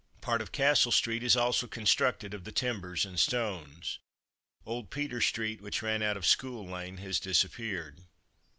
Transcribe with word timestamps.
Part 0.19 0.41
of 0.41 0.51
Castle 0.51 0.91
street 0.91 1.21
is 1.21 1.37
also 1.37 1.67
constructed 1.67 2.33
of 2.33 2.43
the 2.43 2.51
timbers 2.51 3.05
and 3.05 3.19
stones. 3.19 3.99
Old 4.65 4.89
Peter 4.89 5.21
street 5.21 5.61
which 5.61 5.83
ran 5.83 6.01
out 6.01 6.17
of 6.17 6.25
School 6.25 6.65
lane 6.67 6.97
has 6.97 7.19
disappeared. 7.19 8.01